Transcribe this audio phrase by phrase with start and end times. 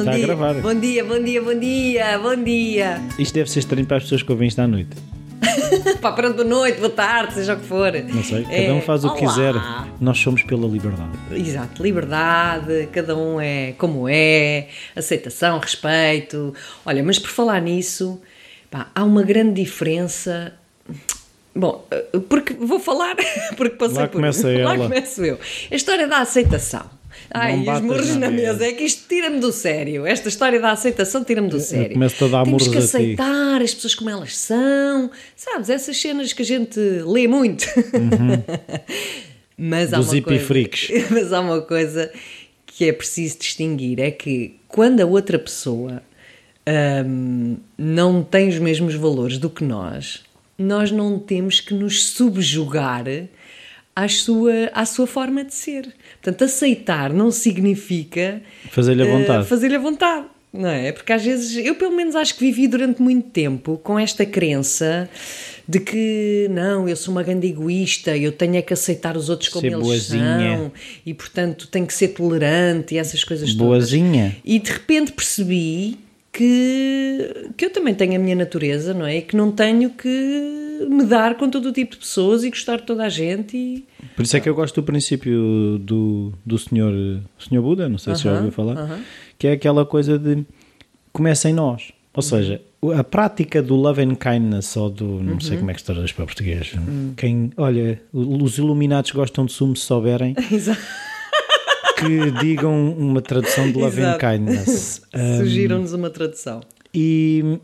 [0.00, 0.24] Isto está dia.
[0.24, 0.54] a gravar.
[0.60, 3.00] Bom dia, bom dia, bom dia, bom dia.
[3.18, 4.96] Isto deve ser estranho para as pessoas que ouvem isto à noite.
[6.00, 7.92] Pá, pronto, boa noite, boa tarde, seja o que for.
[7.92, 9.32] Não sei, cada É, um faz o que olá.
[9.34, 9.54] quiser.
[10.00, 11.10] Nós somos pela liberdade.
[11.32, 16.54] Exato, liberdade, cada um é como é, aceitação, respeito.
[16.84, 18.20] Olha, mas por falar nisso,
[18.70, 20.52] pá, há uma grande diferença.
[21.54, 23.16] Bom, eh, porque vou falar,
[23.56, 24.76] porque passei Lá por começa Lá ela.
[24.88, 25.38] começo eu.
[25.70, 26.84] A história da aceitação.
[27.32, 28.52] Ai, os murros na na mesa.
[28.54, 28.66] mesa.
[28.66, 30.04] É que isto tira-me do sério.
[30.04, 31.92] Esta história da aceitação tira-me do sério.
[31.92, 35.10] começo a dar Temos que aceitar as pessoas como elas são.
[35.36, 37.66] Sabes, essas cenas que a gente lê muito.
[39.56, 40.54] Mas há uma coisa.
[41.10, 42.10] Mas há uma coisa
[42.66, 46.02] que é preciso distinguir: é que quando a outra pessoa
[47.06, 50.22] hum, não tem os mesmos valores do que nós,
[50.58, 53.04] nós não temos que nos subjugar
[54.08, 55.88] sua, à sua forma de ser.
[56.22, 59.46] Portanto, aceitar não significa Fazer-lhe a eh, vontade.
[59.48, 60.26] fazer-lhe a vontade.
[60.52, 60.90] Não é?
[60.90, 65.08] Porque às vezes, eu pelo menos acho que vivi durante muito tempo com esta crença
[65.68, 69.48] de que não, eu sou uma grande egoísta, eu tenho é que aceitar os outros
[69.48, 70.56] como Ser eles boazinha.
[70.58, 70.72] são
[71.06, 73.68] e portanto tenho que ser tolerante e essas coisas todas.
[73.68, 74.36] Boazinha.
[74.44, 75.96] E de repente percebi
[76.32, 79.18] que, que eu também tenho a minha natureza, não é?
[79.18, 82.76] E que não tenho que me dar com todo o tipo de pessoas e gostar
[82.78, 83.84] de toda a gente e
[84.16, 86.92] Por isso é que eu gosto do princípio do, do senhor,
[87.38, 89.00] senhor Buda, não sei se já ouviu falar, aham.
[89.38, 90.44] que é aquela coisa de
[91.12, 91.92] começa em nós.
[92.12, 92.60] Ou seja,
[92.96, 95.04] a prática do love and kindness, ou do.
[95.22, 96.72] não sei como é que se traduz para português.
[97.16, 100.34] Quem, olha, os iluminados gostam de sumo se souberem.
[102.00, 105.02] que digam uma tradução de love and kindness.
[105.38, 106.60] Sugiram-nos uma tradução.
[106.94, 107.58] e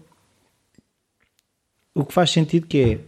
[1.95, 2.99] o que faz sentido que é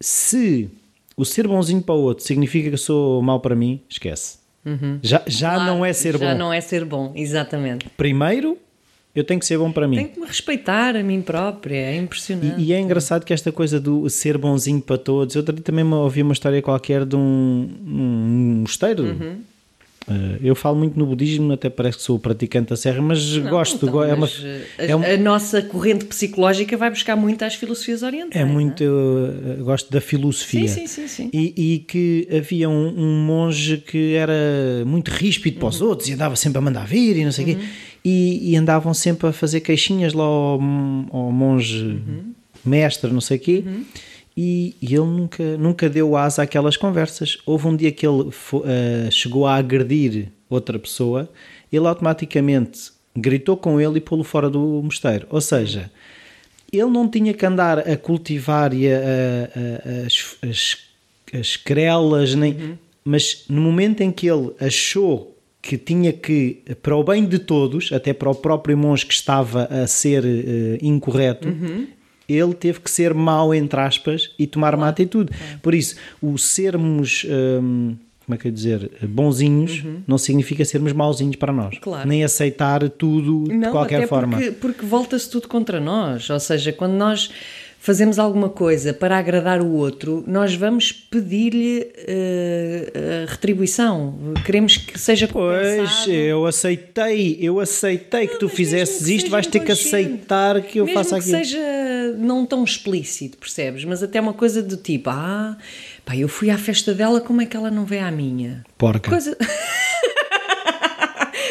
[0.00, 0.68] se
[1.16, 4.38] o ser bonzinho para o outro significa que eu sou mau para mim, esquece.
[5.02, 6.38] Já, já Claro, não é ser já bom.
[6.38, 7.88] não é ser bom, exatamente.
[7.96, 8.56] Primeiro,
[9.14, 9.96] eu tenho que ser bom para mim.
[9.96, 12.60] Tenho que me respeitar a mim própria, é impressionante.
[12.60, 15.34] E, e é engraçado que esta coisa do ser bonzinho para todos.
[15.34, 19.02] Eu também ouvi uma história qualquer de um, um mosteiro.
[19.04, 19.40] Uhum.
[20.08, 23.86] Eh, eu falo muito no budismo, até parece que sou praticante da serra, mas gosto.
[23.86, 27.54] Então, é, uma, eh, a, é, um- a nossa corrente psicológica vai buscar muito às
[27.54, 28.42] filosofias orientais.
[28.42, 28.82] é não muito.
[28.82, 30.66] Eu, eh, gosto da filosofia.
[30.68, 31.30] Sim, sim, sim, sim.
[31.32, 34.32] E, e que havia um, um monge que era
[34.86, 35.88] muito ríspido para os Uhum.
[35.88, 37.58] outros e andava sempre a mandar vir e não sei o quê.
[38.04, 40.54] E, e andavam sempre a fazer queixinhas lá ao,
[41.12, 42.32] ao monge Uhum.
[42.64, 43.64] mestre, não sei o quê.
[44.36, 47.38] E, e ele nunca, nunca deu asa àquelas conversas.
[47.44, 48.30] Houve um dia que ele
[48.64, 51.28] eh, chegou a agredir outra pessoa,
[51.72, 55.26] ele automaticamente gritou com ele e pô-lo fora do mosteiro.
[55.30, 55.90] Ou seja,
[56.72, 59.00] ele não tinha que andar a cultivar e a, a-
[60.02, 60.78] a- as, as,
[61.38, 67.04] as querelas, nem, mas no momento em que ele achou que tinha que, para o
[67.04, 71.48] bem de todos, até para o próprio monge que estava a ser eh, incorreto,
[72.32, 75.30] ele teve que ser mau, entre aspas, e tomar uma atitude.
[75.60, 77.26] Por isso, o sermos.
[77.60, 78.90] hum, como é que eu ia dizer?
[79.02, 81.76] Bonzinhos não significa sermos mauzinhos para nós.
[81.80, 82.08] Claro.
[82.08, 84.36] Nem aceitar tudo de qualquer até forma.
[84.36, 86.30] Porque, porque volta-se tudo contra nós.
[86.30, 87.30] Ou seja, quando nós
[87.82, 91.88] fazemos alguma coisa para agradar o outro, nós vamos pedir-lhe
[93.26, 94.16] a retribuição.
[94.46, 96.12] Queremos que seja Pois, compensado.
[96.12, 100.84] eu aceitei, eu aceitei que tu fizesses que isto, vais ter que aceitar que eu
[100.84, 101.38] Mesmo faça que aquilo.
[101.38, 101.58] seja
[102.18, 103.84] não tão explícito, percebes?
[103.84, 105.56] Mas até uma coisa do tipo, ah,
[106.04, 108.64] pá, eu fui à festa dela, como é que ela não vê à minha?
[108.78, 109.10] Porca.
[109.10, 109.36] Coisa...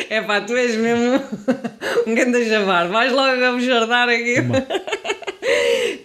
[0.09, 1.21] é pá, tu és mesmo
[2.07, 4.35] um grande javar, vais logo a jardar aqui.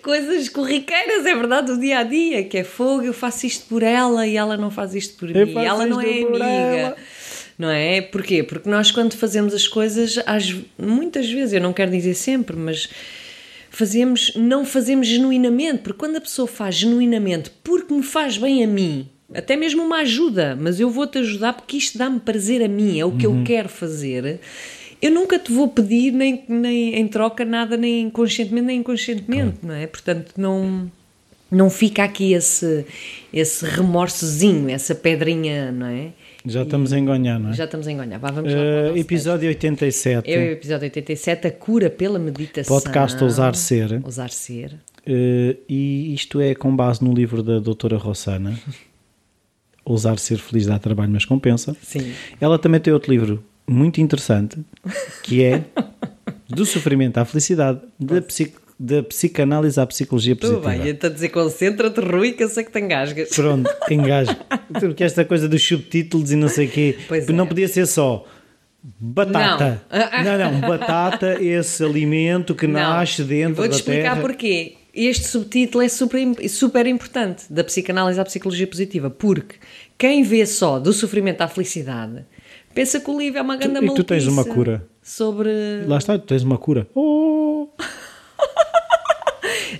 [0.06, 3.82] Coisas corriqueiras, é verdade, do dia a dia, que é fogo, eu faço isto por
[3.82, 6.46] ela e ela não faz isto por Eu mim, ela não é por amiga.
[6.46, 6.96] ela.
[7.58, 8.00] Não é?
[8.02, 8.44] Porquê?
[8.44, 12.88] Porque nós, quando fazemos as coisas, às, muitas vezes, eu não quero dizer sempre, mas
[13.68, 18.66] fazemos, não fazemos genuinamente, porque quando a pessoa faz genuinamente porque me faz bem a
[18.68, 23.00] mim, até mesmo uma ajuda, mas eu vou-te ajudar porque isto dá-me prazer a mim,
[23.00, 24.38] é o que eu quero fazer.
[25.00, 29.74] Eu nunca te vou pedir nem, nem em troca nada, nem conscientemente nem inconscientemente, não
[29.74, 29.86] é?
[29.86, 30.90] Portanto, não,
[31.50, 32.84] não fica aqui esse,
[33.32, 36.12] esse remorsozinho, essa pedrinha, não é?
[36.44, 37.52] Já estamos a enganhar, não é?
[37.54, 38.18] Já estamos a enganar.
[38.18, 38.58] Vá, vamos lá.
[38.58, 40.24] nosso episódio 87.
[40.24, 40.38] texto.
[40.38, 42.80] É o episódio 87, a cura pela meditação.
[42.80, 44.00] Podcast Ousar Ser.
[44.04, 44.76] Ousar ser.
[45.04, 48.58] Eh, e isto é com base no livro da doutora Rossana.
[49.84, 51.76] Ousar ser feliz dá trabalho, mas compensa.
[51.82, 52.12] Sim.
[52.40, 54.58] Ela também tem outro livro muito interessante,
[55.22, 55.64] que é
[56.48, 60.70] Do Sofrimento à Felicidade, da, psic- da psicanálise à psicologia Tudo positiva.
[60.78, 63.30] bem, eu estou a dizer concentra-te, Rui, que eu sei que te engasgas.
[63.30, 64.36] Pronto, engajo.
[64.78, 67.32] Porque esta coisa dos subtítulos e não sei o quê, Pois é.
[67.32, 68.24] não podia ser só
[69.00, 69.82] Batata.
[70.24, 72.74] Não, não, batata, esse alimento que Não.
[72.74, 74.20] nasce dentro Vou-te da explicar terra.
[74.20, 74.74] porquê.
[74.94, 79.56] Este subtítulo é super, super importante da psicanálise à psicologia positiva, porque
[79.98, 82.24] quem vê só do sofrimento à felicidade
[82.76, 84.86] pensa que o livro é uma grande e tu tens uma maluquice cura.
[85.02, 85.50] Sobre.
[85.86, 86.86] Lá está, tu tens uma cura.
[86.94, 87.66] Oh!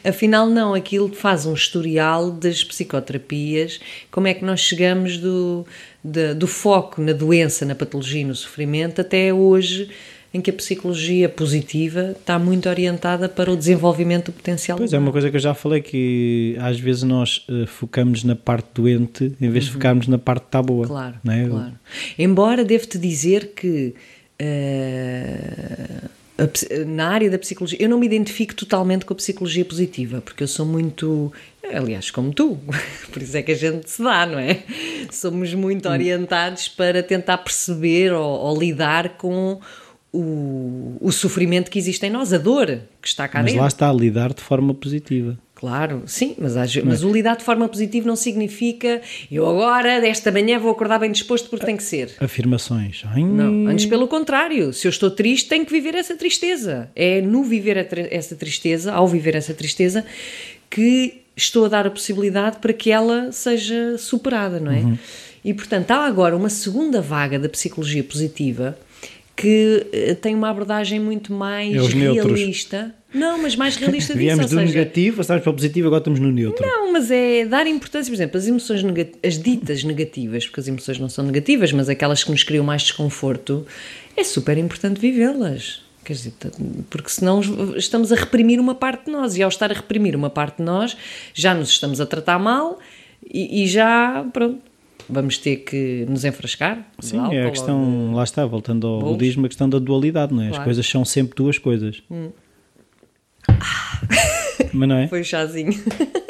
[0.05, 5.67] Afinal, não, aquilo faz um historial das psicoterapias, como é que nós chegamos do,
[6.03, 9.91] de- do foco na doença, na patologia e no sofrimento, até hoje,
[10.37, 14.99] em que a psicologia positiva está muito orientada para o desenvolvimento do potencial Pois é,
[14.99, 19.33] uma coisa que eu já falei que às vezes nós eh, focamos na parte doente
[19.41, 20.83] em vez de focarmos na parte que está boa.
[20.83, 20.89] Uhum.
[20.89, 21.49] Claro, é?
[21.49, 21.73] claro.
[22.19, 23.95] Embora devo-te dizer que
[24.39, 26.03] eh,
[26.39, 30.43] a na área da psicologia, eu não me identifico totalmente com a psicologia positiva, porque
[30.43, 31.33] eu sou muito,
[31.73, 32.59] aliás, como tu,
[33.11, 34.63] por isso é que a gente se dá, não é?
[35.11, 35.59] Somos Hum.
[35.59, 39.59] muito orientados para tentar perceber ou, ou lidar com
[40.17, 42.67] o, o sofrimento que existe em nós, a dor
[43.01, 43.61] que está cá Mas dentro.
[43.63, 45.39] lá está a lidar de forma positiva.
[45.55, 49.01] Claro, sim, mas, às- mas o lidar de forma positiva não significa
[49.33, 52.11] eu agora, desta manhã, vou acordar bem disposto porque tem que ser.
[52.21, 53.03] Afirmações.
[53.07, 56.91] Ai, Não, antes pelo contrário, se eu estou triste, tenho que viver essa tristeza.
[56.95, 60.05] É no viver essa tristeza, ao viver essa tristeza,
[60.69, 64.81] que estou a dar a possibilidade para que ela seja superada, não é?
[64.81, 64.99] Uhum.
[65.45, 68.77] E portanto, há agora uma segunda vaga da psicologia positiva
[69.37, 72.39] que eh, tem uma abordagem muito mais É neutros.
[72.39, 72.95] realista.
[73.13, 76.19] Não, mas mais realista disso, Viemos do seja, negativo, estamos para o positivo, agora estamos
[76.21, 76.67] no neutro.
[76.67, 78.83] não, mas é dar importância, por exemplo, as emoções
[79.23, 82.83] as ditas negativas, porque as emoções não são negativas, mas aquelas que nos criam mais
[82.83, 83.67] desconforto,
[84.17, 85.83] é super importante vivê-las.
[86.05, 86.35] Quer dizer,
[86.89, 87.41] porque senão
[87.77, 90.63] estamos a reprimir uma parte de nós, e ao estar a reprimir uma parte de
[90.63, 90.97] nós,
[91.35, 92.79] já nos estamos a tratar mal
[93.29, 94.61] e, e já, pronto,
[95.09, 96.87] vamos ter que nos enfrascar.
[97.01, 99.17] Sim, álcool é a questão, lá está, voltando ao Bolos.
[99.17, 100.47] budismo, a questão da dualidade, não é?
[100.47, 100.63] As Claro.
[100.63, 100.65] Hum.
[100.65, 102.03] coisas são sempre duas coisas.
[104.73, 105.09] Mas não é?
[105.09, 105.73] Foi o chazinho.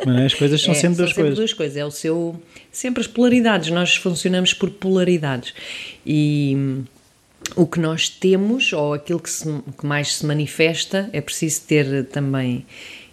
[0.05, 0.27] Mas não é?
[0.27, 1.35] As coisas são É, sempre duas coisas.
[1.37, 1.77] duas coisas.
[1.77, 2.41] É o seu.
[2.71, 3.71] Sempre as polaridades.
[3.71, 5.53] Nós funcionamos por polaridades.
[6.05, 6.85] E hum,
[7.57, 12.05] o que nós temos, ou aquilo que, se- que mais se manifesta, é preciso ter
[12.07, 12.65] também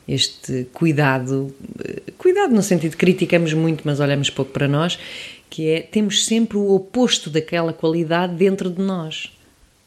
[0.07, 1.53] este cuidado.
[1.83, 4.99] eh, Cuidado no sentido de criticamos muito, mas olhamos pouco para nós,
[5.53, 9.31] que é temos sempre o oposto daquela qualidade dentro de nós.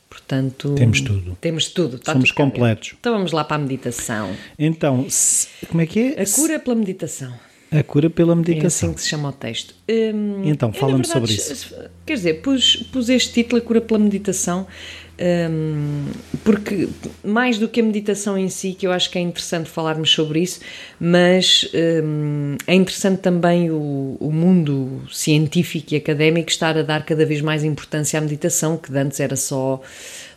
[0.08, 1.36] Portanto, Temos tudo.
[1.40, 1.96] Temos tudo.
[1.96, 2.94] está Somos tudo completos.
[3.00, 4.30] Então vamos lá para a meditação.
[4.56, 6.22] Então, se- como é que é?
[6.22, 7.34] A cura pela meditação.
[7.72, 8.90] A cura pela É meditação.
[8.90, 9.74] assim que se chama o texto.
[9.90, 11.74] Hum, Então, fala-me sobre isso.
[12.06, 14.69] Quer dizer, pus, pus este título, A Cura pela Meditação,
[15.18, 16.06] hum,
[16.44, 16.88] porque
[17.24, 20.40] mais do que a meditação em si, que eu acho que é interessante falarmos sobre
[20.40, 20.60] isso,
[21.00, 21.68] mas
[22.04, 27.40] hum, é interessante também o, o mundo científico e académico estar a dar cada vez
[27.40, 29.80] mais importância à meditação, que antes era só,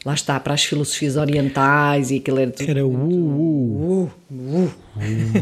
[0.06, 4.04] lá está, para as filosofias orientais e aquilo era tudo Era uh, uh.
[4.06, 4.72] Uh, uh.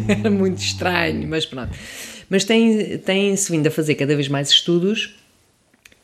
[0.08, 1.72] Era muito estranho, mas pronto.
[2.30, 5.16] Mas tem- tem-se vindo a fazer cada vez mais estudos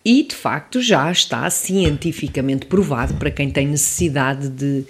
[0.06, 4.86] e de facto já está cientificamente provado para quem tem necessidade de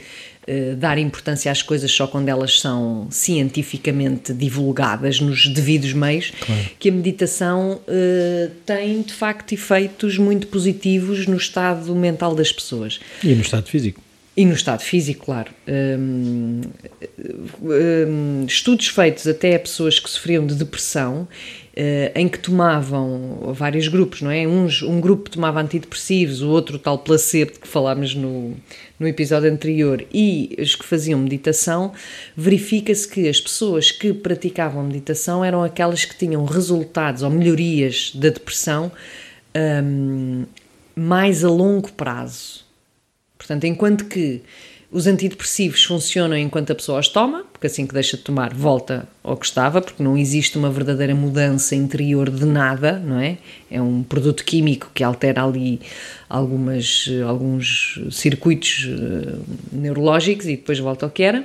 [0.46, 6.34] eh, dar importância às coisas só quando elas são cientificamente divulgadas nos devidos meios,
[6.78, 13.00] que a meditação eh, tem de facto efeitos muito positivos no estado mental das pessoas.
[13.24, 14.02] E no estado físico.
[14.36, 15.52] E no estado físico, claro.
[15.68, 16.62] Hum,
[17.62, 21.28] hum, estudos feitos até a pessoas que sofriam de depressão,
[22.14, 24.48] em que tomavam vários grupos, não é?
[24.48, 28.56] Uns, um grupo tomava antidepressivos, o outro tal placebo que falámos no,
[29.00, 31.92] no episódio anterior, e os que faziam meditação,
[32.38, 38.30] verifica-se que as pessoas que praticavam meditação eram aquelas que tinham resultados ou melhorias da
[38.30, 38.92] depressão
[39.84, 40.46] hum,
[40.96, 42.64] mais a longo prazo.
[43.36, 44.42] Portanto, enquanto que
[44.94, 49.10] os antidepressivos funcionam enquanto a pessoa os toma, porque assim que deixa de tomar volta
[49.24, 53.40] ao que estava, porque não existe uma verdadeira mudança interior de nada, não é?
[53.72, 55.82] É um produto químico que altera ali
[56.30, 59.36] algumas, alguns circuitos eh,
[59.72, 61.44] neurológicos e depois volta ao que era.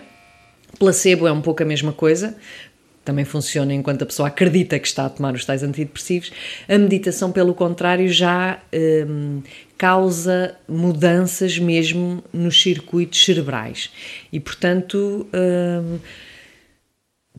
[0.78, 2.36] Placebo é um pouco a mesma coisa,
[3.08, 6.30] também funciona enquanto a pessoa acredita que está a tomar os tais antidepressivos.
[6.68, 8.60] A meditação, pelo contrário, já
[9.08, 9.40] hum,
[9.78, 13.90] causa mudanças mesmo nos circuitos cerebrais
[14.30, 15.98] e, portanto, hum,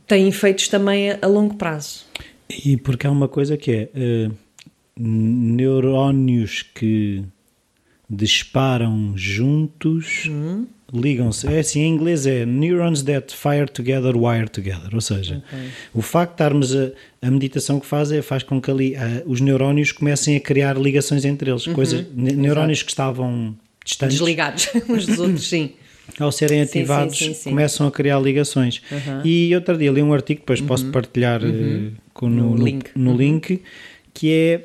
[0.07, 2.07] tem efeitos também a, a longo prazo.
[2.49, 4.31] E porque há uma coisa que é eh,
[4.97, 7.23] neurónios que
[8.09, 10.65] disparam juntos Hum.
[10.93, 11.47] Ligam-se.
[11.47, 14.89] É assim, em inglês é neurons that fire together, wire together.
[14.93, 15.43] Ou seja,
[15.93, 16.91] o facto de estarmos a,
[17.21, 20.77] a meditação que faz é faz com que ali ah, os neurónios comecem a criar
[20.77, 21.65] ligações entre eles.
[21.67, 23.55] Coisas, ne- neurónios que estavam
[23.85, 24.17] distantes.
[24.17, 25.71] Desligados uns dos outros, sim.
[26.19, 27.49] Ao serem ativados, sim, sim, sim.
[27.51, 28.81] começam a criar ligações.
[29.23, 32.55] E outro dia li um artigo, depois posso partilhar eh, com, no, Uhum.
[32.57, 32.89] No link.
[32.95, 33.61] no link,
[34.11, 34.61] que é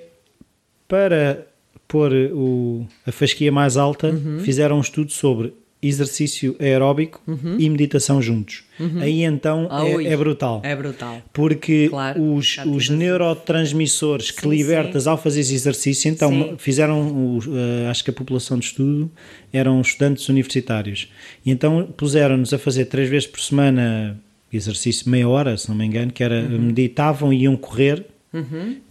[0.88, 1.46] para
[1.86, 4.40] pôr o, a fasquia mais alta, Uhum.
[4.40, 5.52] fizeram um estudo sobre
[5.88, 7.20] exercício aeróbico
[7.58, 8.64] e meditação juntos.
[9.00, 9.68] Aí então Uhum.
[9.70, 10.60] Ah, é, é brutal.
[10.64, 11.22] É brutal.
[11.32, 16.54] Porque Claro, os, os tive- neurotransmissores que Sim, libertas ao fazer esse exercício, então Sim.
[16.58, 17.38] fizeram,
[17.84, 19.10] eh, acho que a população de estudo
[19.52, 21.08] eram estudantes universitários,
[21.44, 24.18] e então puseram-nos a fazer três vezes por semana
[24.52, 26.58] exercício, meia hora, se não me engano, que era Uhum.
[26.66, 28.04] meditavam e iam correr.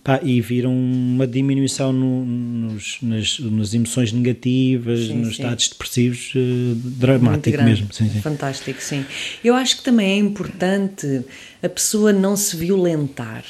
[0.03, 5.41] Pá, e viram uma diminuição no- nos, nas, nas emoções negativas, Sim, nos sim.
[5.43, 7.87] estados depressivos, Muito dramático mesmo.
[7.91, 8.09] Sim.
[8.21, 9.05] Fantástico, sim.
[9.43, 11.23] Eu acho que também é importante
[11.61, 13.43] a pessoa não se violentar.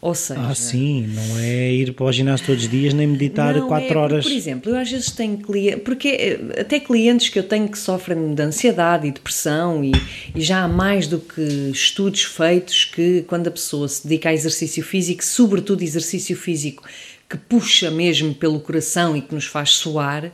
[0.00, 3.52] Ou seja, Ah, sim, não é ir para o ginásio todos os dias nem meditar
[3.56, 4.24] Não, 4 é, horas.
[4.24, 7.76] Por exemplo, eu às vezes tenho clientes, porque eh, até clientes que eu tenho que
[7.76, 9.90] sofrem de ansiedade e depressão, e,
[10.36, 14.32] e já há mais do que estudos feitos que quando a pessoa se dedica a
[14.34, 16.84] exercício físico, sobretudo exercício físico
[17.28, 20.30] que puxa mesmo pelo coração e que nos faz suar.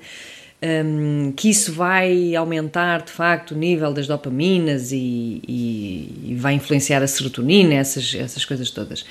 [0.63, 6.55] hum, que isso vai aumentar de facto o nível das dopaminas e, e- e vai
[6.55, 9.05] influenciar a serotonina, essas, essas coisas todas.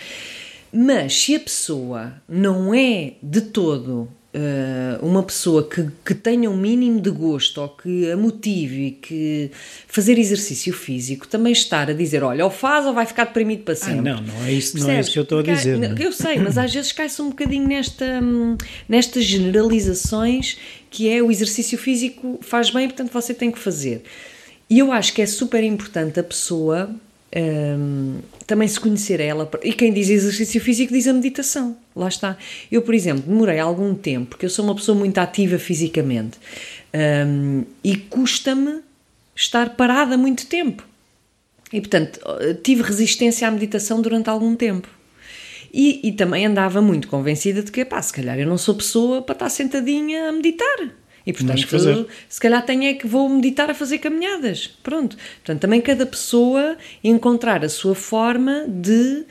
[0.73, 6.57] Mas se a pessoa não é de todo eh, uma pessoa que, que tenha um
[6.57, 9.51] mínimo de gosto ou que a motive que
[9.87, 13.73] fazer exercício físico também estar a dizer, olha, ou faz ou vai ficar deprimido para
[13.73, 14.01] Ah, sempre.
[14.11, 15.77] não, não é isso, não é isso que eu estou a dizer.
[15.77, 16.05] não é?
[16.07, 18.19] Eu sei, mas às vezes cai-se um bocadinho nesta,
[18.89, 20.57] nestas generalizações
[20.89, 24.03] que é o exercício físico faz bem, portanto você tem que fazer.
[24.69, 26.89] E eu acho que é super importante a pessoa
[27.35, 29.49] hum, também se conhecer ela.
[29.63, 31.77] E quem diz exercício físico diz a meditação.
[31.95, 32.37] Lá está.
[32.71, 36.37] Eu, por exemplo, demorei algum tempo, porque eu sou uma pessoa muito ativa fisicamente,
[37.27, 38.81] hum, e custa-me
[39.35, 40.85] estar parada muito tempo.
[41.71, 42.19] E, portanto,
[42.61, 44.87] tive resistência à meditação durante algum tempo.
[45.73, 49.23] E, e também andava muito convencida de que, pá, se calhar eu não sou pessoa
[49.23, 50.91] para estar sentadinha a meditar.
[51.25, 51.57] E, portanto,
[52.27, 54.67] se calhar tenho é que vou meditar a fazer caminhadas.
[54.83, 55.15] Pronto.
[55.37, 59.23] Portanto, também cada pessoa encontrar a sua forma de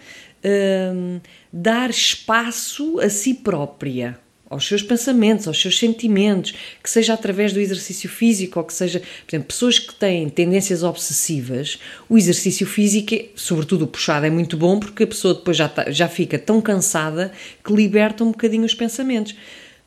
[0.45, 1.21] hum,
[1.53, 4.19] dar espaço a si própria
[4.49, 9.01] aos seus pensamentos, aos seus sentimentos, que seja através do exercício físico ou que seja,
[9.01, 14.31] por exemplo, pessoas que têm tendências obsessivas, o exercício físico, é- sobretudo o puxado, é
[14.31, 17.33] muito bom porque a pessoa depois já, tá- já fica tão cansada
[17.65, 19.35] que liberta um bocadinho os pensamentos.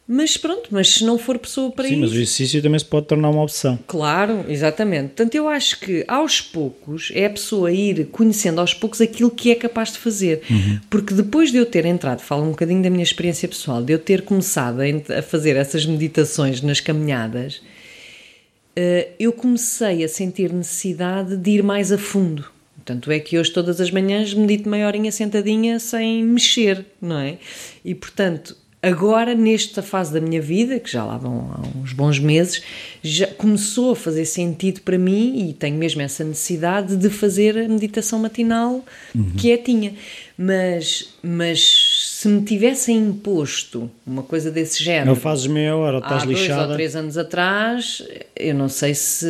[0.08, 2.02] Mas pronto, mas se não for pessoa para Sim, isso.
[2.02, 3.80] mas o exercício também se pode tornar uma opção.
[3.88, 5.08] Claro, exatamente.
[5.08, 9.50] Portanto, eu acho que aos poucos é a pessoa ir conhecendo aos poucos aquilo que
[9.50, 10.42] é capaz de fazer.
[10.92, 14.00] Porque depois de eu ter entrado, falo um bocadinho da minha experiência pessoal, de eu
[14.00, 17.62] ter começado a fazer essas meditações nas caminhadas,
[18.76, 22.46] eh, eu comecei a sentir necessidade de ir mais a fundo.
[22.84, 27.40] Tanto é que hoje, todas as manhãs, medito meia horinha sentadinha sem mexer, não é?
[27.84, 32.20] E portanto, agora, nesta fase da minha vida, que já lá vão há uns bons
[32.20, 32.62] meses,
[33.02, 37.68] já começou a fazer sentido para mim e tenho mesmo essa necessidade de fazer a
[37.68, 38.86] meditação matinal
[39.38, 39.94] quietinha.
[40.38, 46.24] Mas, mas se me tivessem imposto uma coisa desse género Não fazes meia hora, estás
[46.24, 46.68] há dois lixada.
[46.70, 48.04] ou três anos atrás,
[48.36, 49.26] eu não sei se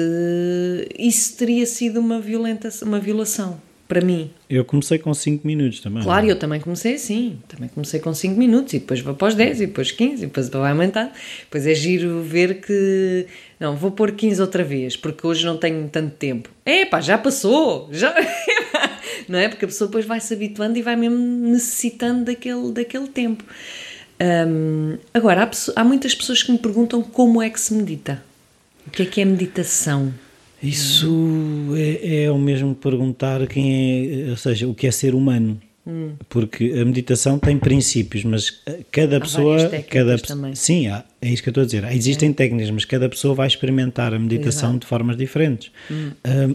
[0.98, 4.32] isso teria sido uma, violenta, uma violação para mim.
[4.50, 6.04] Eu comecei com 5 minutos também.
[6.04, 9.36] Claro, eu também comecei assim, também comecei com 5 minutos e depois vou para os
[9.36, 11.14] 10 e depois 15 e depois vai aumentar.
[11.42, 13.28] Depois é giro ver que,
[13.60, 16.50] não, vou pôr 15 outra vez porque hoje não tenho tanto tempo.
[16.66, 18.14] É pá, já passou, já...
[19.30, 19.48] não é?
[19.48, 23.44] Porque a pessoa depois vai se habituando e vai mesmo necessitando daquele, daquele tempo.
[24.20, 28.24] Hum, agora, há, há muitas pessoas que me perguntam como é que se medita.
[28.88, 30.14] O que é que é meditação?
[30.70, 35.60] Isso é, é o mesmo perguntar quem é, ou seja, o que é ser humano.
[36.30, 39.52] Porque a meditação tem princípios, mas eh, cada pessoa.
[39.58, 40.56] várias técnicas cada, pe- também.
[40.56, 41.86] Sim, há- é isso que eu estou a dizer.
[41.86, 44.80] Há- Existem técnicas, mas cada pessoa vai experimentar a meditação Exato.
[44.80, 45.72] de formas diferentes.
[46.24, 46.50] Ah,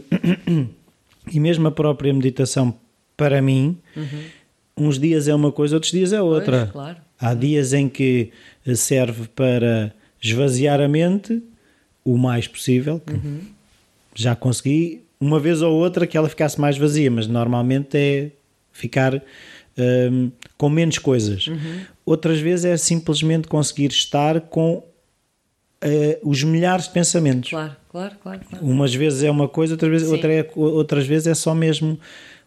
[1.31, 2.75] e mesmo a própria meditação,
[3.15, 3.77] para mim,
[4.75, 6.67] uns dias é uma coisa, outros dias é outra.
[6.69, 6.97] claro.
[7.17, 8.31] Há dias em que
[8.75, 11.41] serve para esvaziar a mente
[12.03, 12.99] o mais possível.
[12.99, 13.13] que
[14.13, 18.31] Já consegui uma vez ou outra que ela ficasse mais vazia, mas normalmente é
[18.71, 19.21] ficar
[20.11, 21.45] hum, com menos coisas.
[22.05, 24.83] Outras vezes é simplesmente conseguir estar com
[25.81, 27.49] eh, os milhares de pensamentos.
[27.49, 28.41] Claro, claro, claro.
[28.49, 28.65] claro.
[28.65, 31.99] Umas vezes é uma coisa, outras vezes, outra é- outras vezes é só mesmo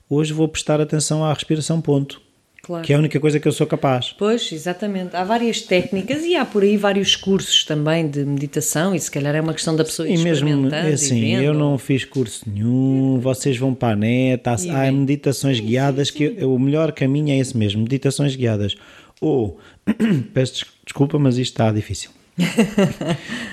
[0.09, 2.21] hoje vou prestar atenção à respiração, ponto.
[2.64, 2.83] Claro.
[2.85, 4.14] que é a única coisa que eu sou capaz.
[4.18, 5.14] Pois, exatamente.
[5.14, 9.35] Há várias técnicas e há por aí vários cursos também de meditação e se calhar
[9.35, 11.42] é uma questão da pessoa E mesmo é e assim, vendo.
[11.42, 16.11] eu não fiz curso nenhum, vocês vão para a net, há, E há meditações guiadas
[16.11, 18.75] que o melhor caminho é esse mesmo, meditações guiadas.
[19.21, 19.59] Ou,
[20.33, 22.11] peço des- desculpa, mas isto está difícil.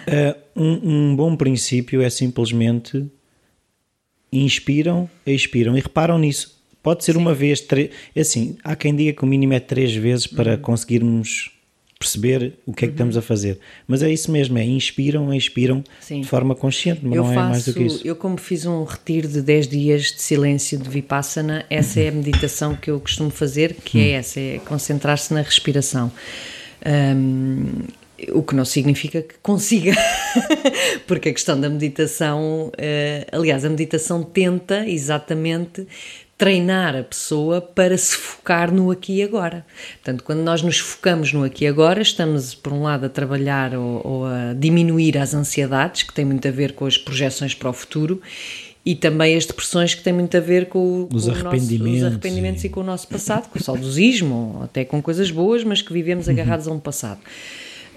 [0.08, 3.06] Eh, um, um bom princípio é simplesmente
[4.32, 6.61] inspiram, expiram e reparam nisso.
[6.84, 10.26] Pode ser uma vez, três, assim, há quem diga que o mínimo é três vezes
[10.28, 10.62] para Uhum.
[10.62, 11.52] conseguirmos
[12.00, 13.60] perceber o que é que estamos a fazer.
[13.88, 16.22] Mas é isso mesmo, é inspiram, expiram Sim.
[16.22, 18.02] de forma consciente, mas Eu não é mais do faço, que isso.
[18.08, 22.12] eu como fiz um retiro de 10 dias de silêncio de Vipassana, essa é a
[22.12, 24.02] meditação que eu costumo fazer, que Hum.
[24.02, 26.12] é essa, é concentrar-se na respiração.
[26.84, 27.84] Hum,
[28.34, 29.94] o que não significa que consiga,
[31.08, 35.88] porque a questão da meditação, eh, aliás, a meditação tenta exatamente
[36.42, 39.64] treinar a pessoa para se focar no aqui e agora.
[40.04, 43.76] Portanto, quando nós nos focamos no aqui e agora, estamos, por um lado, a trabalhar
[43.76, 47.70] ou, ou a diminuir as ansiedades, que tem muito a ver com as projeções para
[47.70, 48.20] o futuro,
[48.84, 51.98] e também as depressões, que têm muito a ver com, Os com o nosso- arrependimentos
[52.00, 55.64] os arrependimentos e- e com o nosso passado, com o saudosismo, até com coisas boas,
[55.64, 57.20] mas que vivemos agarrados a um passado.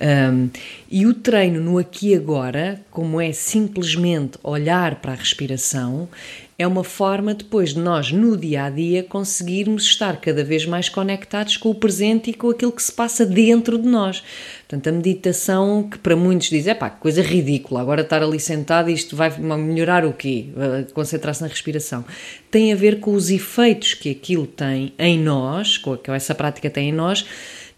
[0.01, 0.51] Um,
[0.91, 6.09] e o treino no aqui e agora, como é simplesmente olhar para a respiração,
[6.57, 10.89] é uma forma depois de nós, no dia a dia, conseguirmos estar cada vez mais
[10.89, 14.23] conectados com o presente e com aquilo que se passa dentro de nós.
[14.69, 18.89] Portanto, a meditação, que para muitos dizem, é pá, coisa ridícula, agora estar ali sentado,
[18.89, 20.47] isto vai melhorar o quê?
[20.51, 22.05] Uh, Concentrar-se na respiração.
[22.51, 26.91] Tem a ver com os efeitos que aquilo tem em nós, com essa prática tem
[26.91, 27.27] em nós,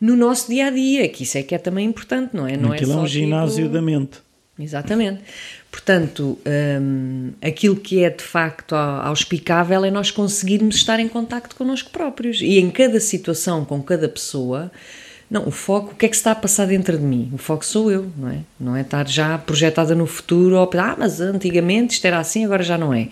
[0.00, 2.57] no nosso dia a dia, que isso é que é também importante, não é?
[2.57, 4.19] Não Aquilo é só um ginásio tipo- da mente.
[4.59, 5.21] Exatamente.
[5.71, 6.38] Portanto,
[6.81, 11.91] hum, aquilo que é de facto au- auspicável é nós conseguirmos estar em contacto connosco
[11.91, 12.41] próprios.
[12.41, 14.73] E em cada situação, com cada pessoa,
[15.30, 17.28] não, o foco, o que é que se está a passar dentro de mim?
[17.35, 18.39] O foco sou eu, não é?
[18.59, 22.63] Não é estar já projetada no futuro, ou, ah, mas antigamente isto era assim, agora
[22.63, 23.09] já não é.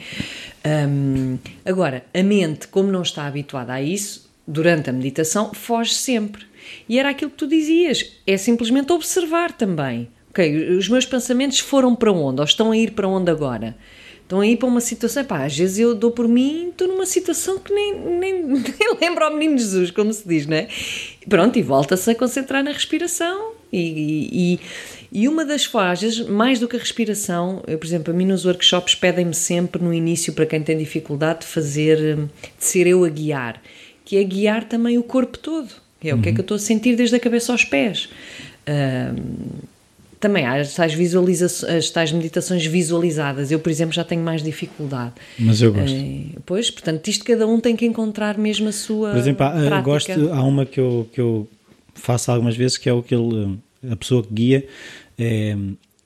[0.66, 6.44] Hum, agora, a mente, como não está habituada a isso, durante a meditação, foge sempre.
[6.88, 10.09] E era aquilo que tu dizias, é simplesmente observar também.
[10.31, 12.40] Ok, os meus pensamentos foram para onde?
[12.40, 13.77] Ou estão a ir para onde agora?
[14.24, 17.05] Estão a ir para uma situação, pá, às vezes eu dou por mim, estou numa
[17.05, 20.68] situação que nem, nem, nem lembro ao menino Jesus, como se diz, não é?
[21.29, 23.53] Pronto, e volta-se a concentrar na respiração.
[23.70, 24.61] E, e,
[25.12, 28.44] e uma das fases, mais do que a respiração, eu, por exemplo, a mim nos
[28.46, 33.09] workshops pedem-me sempre no início, para quem tem dificuldade, de fazer, de ser eu a
[33.09, 33.61] guiar,
[34.05, 35.84] que é guiar também o corpo todo.
[36.05, 38.11] Que é o que é que eu estou a sentir desde a cabeça aos pés.
[40.21, 43.51] Também há as tais, visualiza- as tais meditações visualizadas.
[43.51, 45.12] Eu, por exemplo, já tenho mais dificuldade.
[45.38, 45.95] Mas eu gosto.
[45.95, 49.51] Eh, pois, portanto, isto cada um tem que encontrar mesmo a sua Por exemplo, há,
[49.51, 49.83] prática.
[49.83, 51.47] gosto, há uma que eu, que eu
[51.95, 53.59] faço algumas vezes que é aquele,
[53.90, 54.67] a pessoa que guia
[55.19, 55.57] é,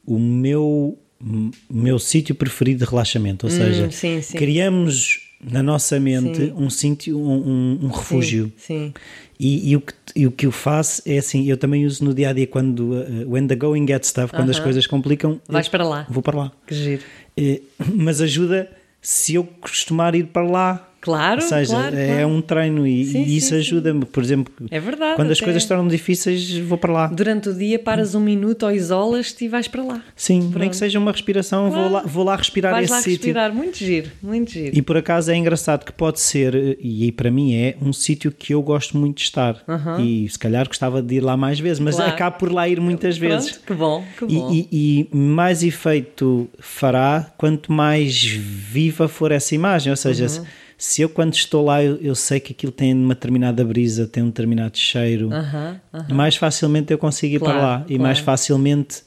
[0.05, 3.47] o meu, o meu sítio preferido de relaxamento.
[3.47, 4.37] Ou seja, Hum, sim, sim.
[4.37, 6.53] criamos na nossa mente Sim.
[6.57, 8.53] um sítio, um, um- refúgio.
[8.57, 8.95] Sim, sim.
[9.39, 12.13] E, e o que, e o que eu faço é assim, eu também uso no
[12.13, 14.65] dia a dia quando uh, when the going gets tough, quando as Aham.
[14.65, 16.07] coisas complicam, Vais para lá.
[16.11, 16.53] Vou para lá.
[16.67, 17.03] Que giro.
[17.37, 17.61] Eh,
[17.95, 18.69] Mas ajuda
[19.01, 20.88] se eu costumar ir para lá.
[21.01, 22.29] Claro, Ou seja, claro, é claro.
[22.29, 24.05] um treino e, Sim, e isso ajuda-me.
[24.05, 27.07] Por exemplo, É verdade, quando as coisas tornam difíceis, vou para lá.
[27.07, 30.03] Durante o dia paras um minuto ou isolas-te e vais para lá.
[30.17, 30.71] Sim, nem Pronto.
[30.71, 31.93] que seja uma respiração, vou, Claro.
[31.93, 33.13] lá, vou lá respirar Vais esse lá sítio.
[33.27, 33.55] respirar.
[33.55, 34.77] Muito giro, muito giro.
[34.77, 38.53] E por acaso é engraçado que pode ser, e para mim é, um sítio que
[38.53, 39.63] eu gosto muito de estar.
[40.01, 42.11] E se calhar gostava de ir lá mais vezes, mas Claro.
[42.11, 43.53] acabo por lá ir muitas vezes.
[43.53, 44.51] Pronto, que bom, que bom.
[44.53, 49.91] E, e- e mais efeito fará quanto mais viva for essa imagem.
[49.91, 50.47] Ou seja, Uhum.
[50.79, 54.23] Se, eu quando estou lá eu, eu sei que aquilo tem uma determinada brisa, tem
[54.23, 56.15] um determinado cheiro, Aham, aham.
[56.15, 57.81] mais facilmente eu consigo ir Claro, para lá.
[57.87, 58.03] E claro.
[58.03, 59.03] mais facilmente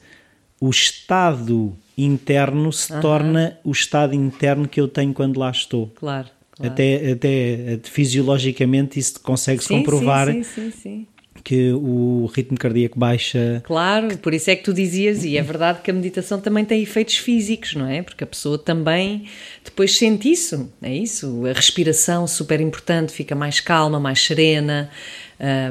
[0.60, 5.88] o estado interno se torna o estado interno que eu tenho quando lá estou.
[5.94, 6.72] Claro, claro.
[6.72, 11.06] Até, até fisiologicamente isso consegue-se comprovar sim, sim, sim.
[11.44, 13.62] Que o ritmo cardíaco baixa.
[13.64, 16.82] Claro, por isso é que tu dizias, e é verdade que a meditação também tem
[16.82, 18.02] efeitos físicos, não é?
[18.02, 19.24] Porque a pessoa também
[19.64, 21.44] depois sente isso, é isso.
[21.46, 24.90] A respiração super importante, fica mais calma, mais serena,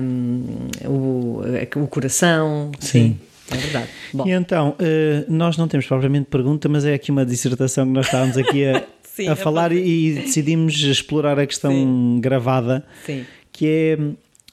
[0.02, 1.42] hum, o,
[1.80, 3.18] o coração, sim.
[3.50, 3.90] É verdade.
[4.14, 7.92] Bom, E então, eh, nós não temos propriamente pergunta, mas é aqui uma dissertação que
[7.92, 13.26] nós estávamos aqui a, Sim, a a falar e decidimos explorar a questão gravada, sim.
[13.52, 13.98] que é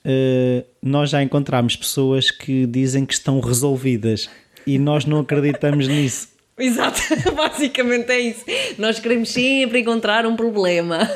[0.04, 4.28] eh, nós já encontramos pessoas que dizem que estão resolvidas
[4.66, 6.28] e nós não acreditamos nisso.
[6.58, 7.00] Exato,
[7.36, 8.44] basicamente é isso.
[8.78, 11.08] Nós queremos sempre encontrar um problema.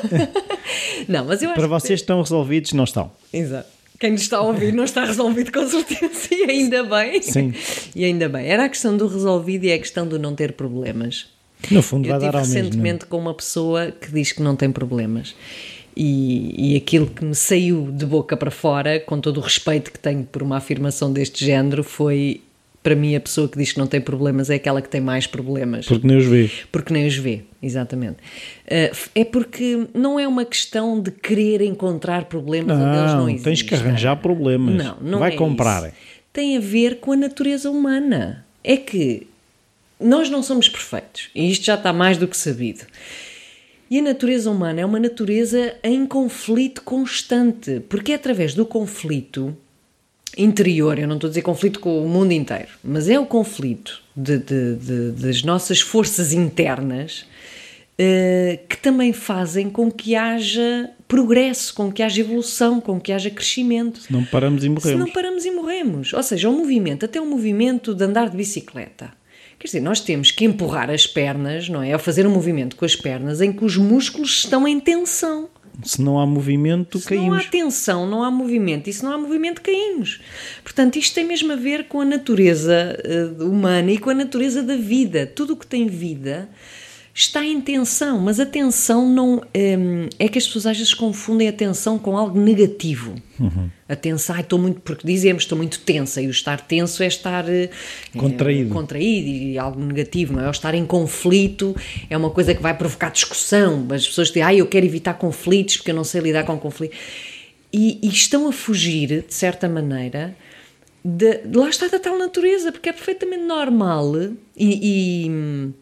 [1.07, 3.11] não, mas eu acho Para vocês que estão resolvidos, não estão.
[3.31, 3.67] Exato.
[3.99, 7.21] Quem nos está a ouvir não está resolvido com certeza e ainda bem.
[7.21, 7.53] Sim.
[7.95, 8.47] E ainda bem.
[8.47, 11.27] Era a questão do resolvido e é a questão do não ter problemas.
[11.71, 12.53] No fundo, Eu vai dar ao mesmo.
[12.55, 15.33] recentemente com uma pessoa que diz que não tem problemas.
[15.95, 19.99] E, e aquilo que me saiu de boca para fora, com todo o respeito que
[19.99, 22.41] tenho por uma afirmação deste género, foi
[22.81, 25.25] para mim a pessoa que diz que não tem problemas é aquela que tem mais
[25.25, 25.85] problemas.
[25.85, 26.51] Porque nem os vê.
[26.69, 28.17] Porque nem os vê, exatamente.
[28.65, 33.29] Uh, é porque não é uma questão de querer encontrar problemas onde eles não Não,
[33.29, 33.53] existem.
[33.53, 34.75] tens que arranjar problemas.
[34.75, 35.87] Não, não Vai é comprar.
[35.87, 35.95] isso.
[36.33, 38.45] Tem a ver com a natureza humana.
[38.63, 39.27] É que
[39.99, 42.81] nós não somos perfeitos e isto já está mais do que sabido.
[43.89, 49.55] E a natureza humana é uma natureza em conflito constante, porque é através do conflito
[50.37, 54.01] interior, eu não estou a dizer conflito com o mundo inteiro, mas é o conflito
[54.15, 57.25] de- de- de- das nossas forças internas
[57.99, 63.29] eh, que também fazem com que haja progresso, com que haja evolução, com que haja
[63.29, 64.01] crescimento.
[64.09, 64.99] Não paramos e Se morremos.
[65.05, 66.11] não paramos e morremos.
[66.13, 69.13] Ou seja, o movimento, até o movimento de andar de bicicleta.
[69.59, 71.93] Quer dizer, nós temos que empurrar as pernas, não é?
[71.93, 75.49] Ou fazer um movimento com as pernas em que os músculos estão em tensão.
[75.83, 77.45] Se não há movimento, Se não há caímos.
[77.49, 78.89] tensão, não há movimento.
[78.89, 80.21] E se não há movimento, caímos.
[80.63, 84.61] Portanto, isto tem mesmo a ver com a natureza eh, humana e com a natureza
[84.61, 85.25] da vida.
[85.25, 86.47] Tudo o que tem vida
[87.13, 89.35] está em tensão, mas a tensão não.
[89.55, 93.15] hum, é que as pessoas às vezes confundem a tensão com algo negativo.
[93.87, 94.81] A tensão, ai, estou muito.
[94.81, 97.47] Porque dizemos, estou muito tensa, e o estar tenso é estar.
[97.47, 97.69] eh,
[98.17, 98.69] Contraído.
[98.69, 100.47] eh, contraído e algo negativo, não é?
[100.47, 101.75] O estar em conflito
[102.09, 103.85] é uma coisa que vai provocar discussão.
[103.91, 106.97] As pessoas dizem, ai, eu quero evitar conflitos porque eu não sei lidar com conflitos.
[107.71, 110.35] E, e estão a fugir, de certa maneira,
[111.05, 114.13] de, de lá está da tal natureza, porque é perfeitamente normal
[114.55, 115.73] e, e-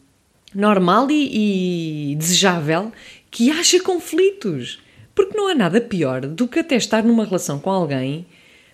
[0.54, 2.92] normal e, e desejável
[3.30, 4.82] que haja conflitos.
[5.14, 8.26] Porque não há nada pior do que até estar numa relação com alguém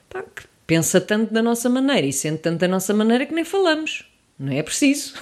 [0.10, 3.44] pá, que pensa tanto da nossa maneira e sente tanto da nossa maneira que nem
[3.44, 4.06] falamos.
[4.38, 5.14] Não é preciso.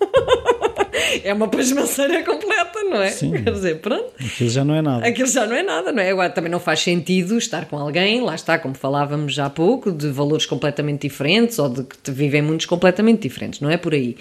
[1.22, 3.10] é uma pasmaceira completa, não é?
[3.10, 3.32] Sim.
[3.32, 4.12] Quer dizer, pronto.
[4.18, 5.06] Aquilo já não é nada.
[5.06, 6.10] Aquilo já não é nada, não é?
[6.10, 9.92] Agora também não faz sentido estar com alguém, lá está, como falávamos já há pouco,
[9.92, 14.16] de valores completamente diferentes ou de que vivem mundos completamente diferentes, não é por aí.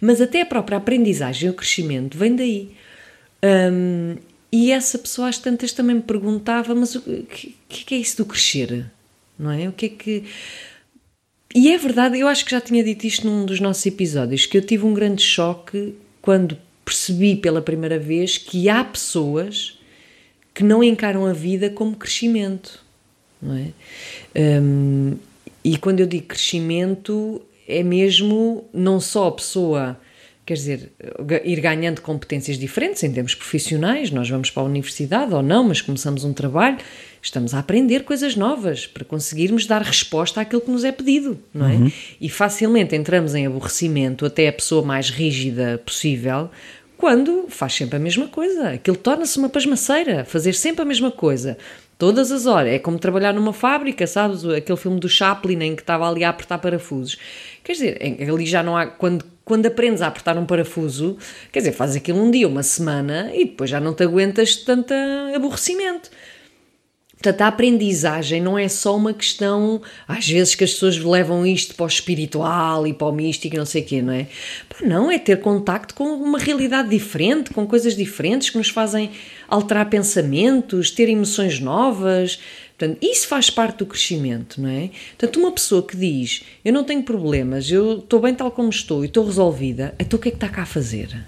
[0.00, 2.70] Mas até a própria aprendizagem e o crescimento vem daí.
[3.44, 4.16] Hum,
[4.50, 8.16] e essa pessoa às tantas também me perguntava, mas o que, que que é isso
[8.18, 8.86] do crescer?
[9.38, 9.68] Não é?
[9.68, 10.24] O que é que.
[11.56, 14.58] E é verdade, eu acho que já tinha dito isto num dos nossos episódios, que
[14.58, 19.78] eu tive um grande choque quando percebi pela primeira vez que há pessoas
[20.52, 22.84] que não encaram a vida como crescimento,
[23.40, 24.60] não é?
[24.60, 25.16] Hum,
[25.64, 29.98] e quando eu digo crescimento, é mesmo não só a pessoa,
[30.46, 30.92] quer dizer,
[31.44, 35.82] ir ganhando competências diferentes em termos profissionais, nós vamos para a universidade ou não, mas
[35.82, 36.78] começamos um trabalho,
[37.20, 41.66] estamos a aprender coisas novas para conseguirmos dar resposta àquilo que nos é pedido, não
[41.66, 41.92] é?
[42.20, 46.48] E facilmente entramos em aborrecimento, até a pessoa mais rígida possível,
[46.96, 48.70] quando faz sempre a mesma coisa.
[48.70, 51.58] Aquilo torna-se uma pasmaceira, fazer sempre a mesma coisa.
[51.98, 52.72] Todas as horas.
[52.72, 54.44] É como trabalhar numa fábrica, sabes?
[54.44, 57.18] Aquele filme do Chaplin em que estava ali a apertar parafusos.
[57.64, 57.98] Quer dizer,
[58.30, 58.86] ali já não há.
[58.86, 61.16] Quando, quando aprendes a apertar um parafuso,
[61.52, 64.64] quer dizer, fazes aquilo um dia, uma semana e depois já não te aguentas de
[64.64, 64.92] tanto
[65.32, 66.10] aborrecimento.
[67.12, 71.76] Portanto, a aprendizagem não é só uma questão, às vezes que as pessoas levam isto
[71.76, 74.26] para o espiritual e para o místico e não sei o quê, não é?
[74.68, 79.12] Pá, não, é ter contacto com uma realidade diferente, com coisas diferentes que nos fazem
[79.48, 82.40] alterar pensamentos, ter emoções novas.
[82.78, 84.90] Portanto, isso faz parte do crescimento, não é?
[85.16, 89.02] Portanto, uma pessoa que diz, eu não tenho problemas, eu estou bem tal como estou
[89.02, 91.24] e estou resolvida, então o que é que está cá a fazer?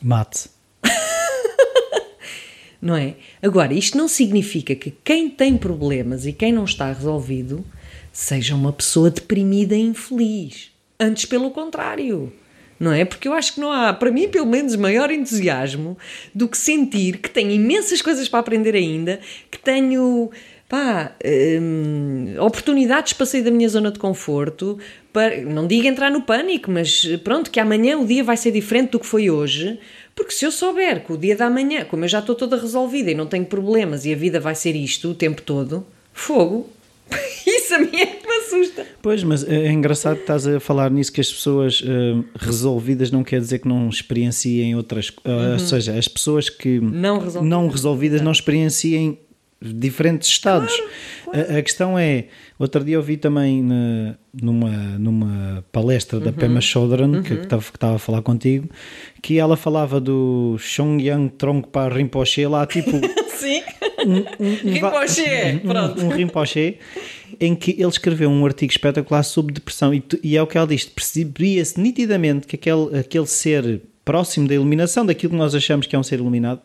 [0.00, 0.48] Mate.
[2.80, 3.16] não é?
[3.42, 7.64] Agora, isto não significa que quem tem problemas e quem não está resolvido
[8.12, 10.70] seja uma pessoa deprimida e infeliz.
[11.00, 12.32] Antes, pelo contrário.
[12.78, 13.04] Não é?
[13.04, 15.96] Porque eu acho que não há, para mim, pelo menos, maior entusiasmo
[16.34, 20.32] do que sentir que tenho imensas coisas para aprender ainda, que tenho
[20.72, 21.14] pá,
[21.60, 24.78] hum, oportunidades para sair da minha zona de conforto,
[25.12, 28.92] para, não digo entrar no pânico, mas pronto, que amanhã o dia vai ser diferente
[28.92, 29.78] do que foi hoje,
[30.16, 33.10] porque se eu souber que o dia da manhã, como eu já estou toda resolvida
[33.10, 36.66] e não tenho problemas e a vida vai ser isto o tempo todo, fogo,
[37.46, 38.86] isso a mim é que me assusta.
[39.02, 43.22] Pois, mas é engraçado que estás a falar nisso que as pessoas eh, resolvidas não
[43.22, 47.50] quer dizer que não experienciem outras eh, Ou seja, as pessoas que Não resolvidas.
[47.50, 49.18] não resolvidas não experienciem
[49.62, 50.72] diferentes estados.
[51.32, 52.26] A, a questão é,
[52.58, 57.76] outro dia eu vi também na- numa, numa palestra da Pema Chodron, que estava que
[57.76, 58.68] estava a falar contigo,
[59.22, 62.90] que ela falava do Shongyang Trongpa Rinpoche lá, tipo
[63.36, 63.62] Sim.
[64.06, 66.00] um, va- Rinpoche, pronto.
[66.02, 66.78] um, um Rinpoche,
[67.40, 69.92] em que ele escreveu um artigo espetacular sobre depressão.
[69.94, 74.54] E, e é o que ela diz: percebia-se nitidamente que aquele, aquele ser próximo da
[74.54, 76.60] iluminação, daquilo que nós achamos que é um ser iluminado,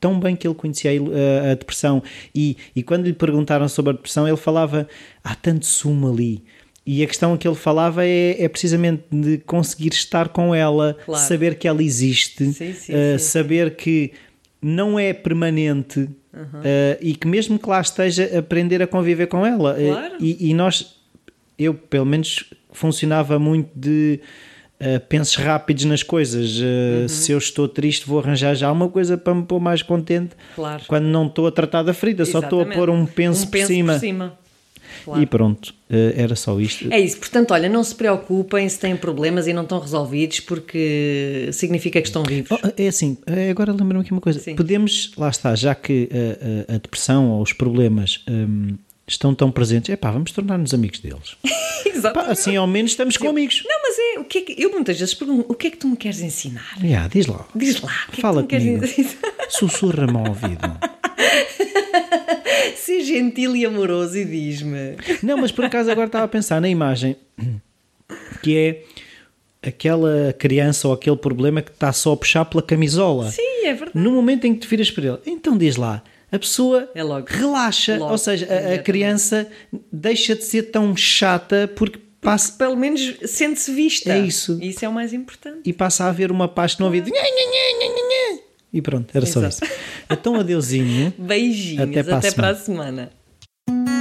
[0.00, 2.02] tão bem que ele conhecia a, il- a- a depressão.
[2.34, 4.88] E, e quando lhe perguntaram sobre a depressão, ele falava:
[5.24, 6.42] há tanto sumo ali.
[6.88, 11.20] E a questão que ele falava é, é precisamente de conseguir estar com ela, Claro.
[11.26, 13.24] saber que ela existe, Sim, sim, eh, sim.
[13.24, 14.12] saber que
[14.62, 16.08] não é permanente
[16.62, 20.14] eh, e que mesmo que lá esteja aprender a conviver com ela Eh, Claro.
[20.20, 20.94] e, e nós
[21.58, 24.20] eu pelo menos funcionava muito de
[24.80, 27.08] eh, pensos rápidos nas coisas Eh, Uhum.
[27.08, 30.82] se eu estou triste vou arranjar já uma coisa para me pôr mais contente Claro.
[30.86, 32.78] quando não estou a tratar da ferida só estou a Exatamente.
[32.78, 34.38] pôr um penso, um por penso cima por cima.
[35.04, 35.22] Claro.
[35.22, 38.96] e pronto eh, era só isto É isso, portanto, olha, não se preocupem se têm
[38.96, 42.50] problemas e não estão resolvidos, porque significa que estão vivos.
[42.50, 43.16] Oh, É assim,
[43.50, 44.38] agora lembro-me aqui uma coisa.
[44.40, 44.56] Sim.
[44.56, 46.08] Podemos, lá está, já que
[46.68, 48.74] a, a depressão ou os problemas hum,
[49.06, 51.36] estão tão presentes, é pá, vamos tornar-nos amigos deles.
[51.86, 52.32] Pá, Exatamente.
[52.32, 53.62] assim ao menos estamos com amigos.
[53.64, 55.78] Não, mas é, o que é que, eu muitas vezes pergunto, o que é que
[55.78, 56.76] tu me queres ensinar?
[56.84, 57.46] Já, diz lá.
[57.54, 59.16] Diz lá, o que Fala é que tu me comigo.
[59.48, 60.60] Sussurra-me ao ouvido.
[62.76, 64.96] Ser gentil e amoroso e diz-me.
[65.22, 67.16] Não, mas por acaso agora estava a pensar na imagem
[68.42, 68.84] que é
[69.68, 73.30] aquela criança ou aquele problema que está só a puxar pela camisola.
[73.30, 73.98] Sim, é verdade.
[73.98, 76.02] No momento em que te viras para ele, então diz lá,
[76.36, 77.26] a pessoa É logo.
[77.28, 79.46] relaxa, Logo, ou seja, a- a, criança
[79.92, 84.12] deixa de ser tão chata porque passa Pelo menos sente-se vista.
[84.12, 84.58] É isso.
[84.62, 85.60] Isso é o mais importante.
[85.64, 87.10] e passa a haver uma paz no ouvido.
[88.72, 89.64] E pronto, era só Exato.
[89.64, 89.74] isso.
[90.10, 91.12] Então, adeusinho.
[91.18, 91.82] Beijinhos.
[91.88, 93.10] Até para a Até para a semana.
[93.68, 93.95] semana.